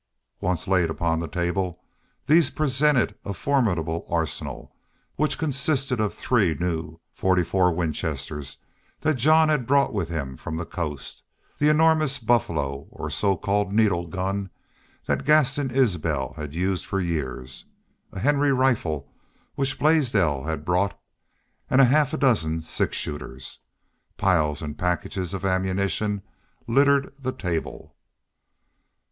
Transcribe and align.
Once 0.39 0.67
laid 0.67 0.89
upon 0.89 1.19
the 1.19 1.27
table 1.27 1.79
these 2.25 2.49
presented 2.49 3.13
a 3.23 3.35
formidable 3.35 4.03
arsenal, 4.09 4.73
which 5.15 5.37
consisted 5.37 5.99
of 6.01 6.09
the 6.09 6.17
three 6.19 6.55
new 6.55 6.99
.44 7.15 7.75
Winchesters 7.75 8.57
that 9.01 9.13
Jean 9.13 9.49
had 9.49 9.67
brought 9.67 9.93
with 9.93 10.09
him 10.09 10.35
from 10.37 10.57
the 10.57 10.65
coast; 10.65 11.21
the 11.59 11.69
enormous 11.69 12.17
buffalo, 12.17 12.87
or 12.89 13.11
so 13.11 13.37
called 13.37 13.71
"needle" 13.71 14.07
gun, 14.07 14.49
that 15.05 15.23
Gaston 15.23 15.69
Isbel 15.69 16.33
had 16.33 16.55
used 16.55 16.83
for 16.83 16.99
years; 16.99 17.65
a 18.11 18.19
Henry 18.19 18.51
rifle 18.51 19.13
which 19.53 19.77
Blaisdell 19.77 20.45
had 20.45 20.65
brought, 20.65 20.99
and 21.69 21.79
half 21.79 22.11
a 22.11 22.17
dozen 22.17 22.61
six 22.61 22.97
shooters. 22.97 23.59
Piles 24.17 24.63
and 24.63 24.79
packages 24.79 25.31
of 25.35 25.45
ammunition 25.45 26.23
littered 26.65 27.13
the 27.19 27.31
table. 27.31 27.95